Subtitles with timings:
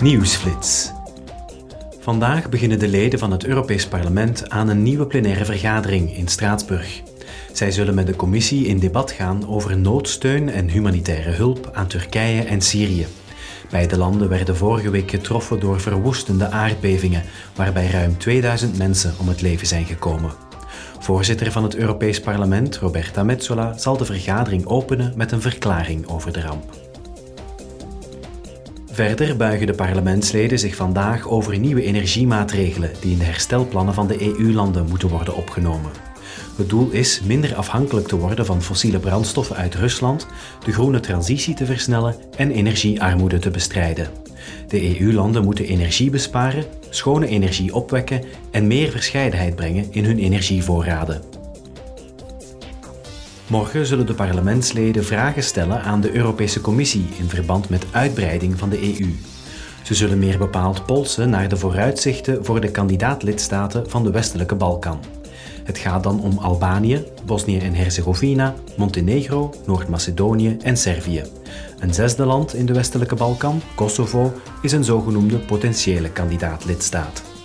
[0.00, 0.92] Nieuwsflits.
[2.00, 7.02] Vandaag beginnen de leden van het Europees Parlement aan een nieuwe plenaire vergadering in Straatsburg.
[7.52, 12.42] Zij zullen met de commissie in debat gaan over noodsteun en humanitaire hulp aan Turkije
[12.42, 13.06] en Syrië.
[13.70, 17.22] Beide landen werden vorige week getroffen door verwoestende aardbevingen,
[17.54, 20.32] waarbij ruim 2000 mensen om het leven zijn gekomen.
[20.98, 26.32] Voorzitter van het Europees Parlement, Roberta Metsola, zal de vergadering openen met een verklaring over
[26.32, 26.85] de ramp.
[28.96, 34.22] Verder buigen de parlementsleden zich vandaag over nieuwe energiemaatregelen die in de herstelplannen van de
[34.22, 35.90] EU-landen moeten worden opgenomen.
[36.56, 40.26] Het doel is minder afhankelijk te worden van fossiele brandstoffen uit Rusland,
[40.64, 44.08] de groene transitie te versnellen en energiearmoede te bestrijden.
[44.68, 51.35] De EU-landen moeten energie besparen, schone energie opwekken en meer verscheidenheid brengen in hun energievoorraden.
[53.46, 58.68] Morgen zullen de parlementsleden vragen stellen aan de Europese Commissie in verband met uitbreiding van
[58.68, 59.14] de EU.
[59.82, 65.00] Ze zullen meer bepaald polsen naar de vooruitzichten voor de kandidaatlidstaten van de Westelijke Balkan.
[65.64, 71.22] Het gaat dan om Albanië, Bosnië en Herzegovina, Montenegro, Noord-Macedonië en Servië.
[71.78, 77.35] Een zesde land in de Westelijke Balkan, Kosovo, is een zogenoemde potentiële kandidaatlidstaat.